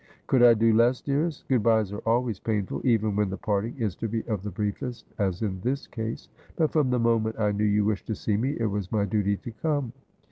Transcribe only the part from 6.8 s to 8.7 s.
the moment I knew you wished to see me it